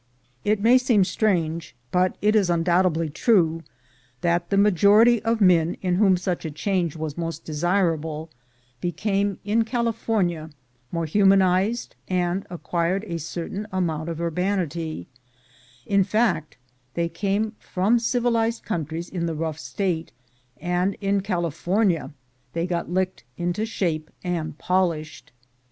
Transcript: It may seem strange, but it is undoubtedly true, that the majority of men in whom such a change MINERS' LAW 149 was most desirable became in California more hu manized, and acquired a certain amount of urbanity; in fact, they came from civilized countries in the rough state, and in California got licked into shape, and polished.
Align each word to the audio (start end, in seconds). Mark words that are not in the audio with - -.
It 0.43 0.59
may 0.59 0.79
seem 0.79 1.03
strange, 1.03 1.75
but 1.91 2.17
it 2.23 2.35
is 2.35 2.49
undoubtedly 2.49 3.07
true, 3.07 3.61
that 4.21 4.49
the 4.49 4.57
majority 4.57 5.21
of 5.21 5.39
men 5.41 5.77
in 5.83 5.97
whom 5.97 6.17
such 6.17 6.43
a 6.43 6.49
change 6.49 6.95
MINERS' 6.97 7.19
LAW 7.19 7.25
149 7.25 7.25
was 7.25 7.25
most 7.27 7.45
desirable 7.45 8.29
became 8.81 9.37
in 9.45 9.63
California 9.63 10.49
more 10.91 11.05
hu 11.05 11.23
manized, 11.23 11.89
and 12.07 12.47
acquired 12.49 13.03
a 13.03 13.19
certain 13.19 13.67
amount 13.71 14.09
of 14.09 14.19
urbanity; 14.19 15.07
in 15.85 16.03
fact, 16.03 16.57
they 16.95 17.07
came 17.07 17.53
from 17.59 17.99
civilized 17.99 18.63
countries 18.63 19.07
in 19.07 19.27
the 19.27 19.35
rough 19.35 19.59
state, 19.59 20.11
and 20.59 20.95
in 20.95 21.21
California 21.21 22.11
got 22.67 22.89
licked 22.89 23.23
into 23.37 23.67
shape, 23.67 24.09
and 24.23 24.57
polished. 24.57 25.31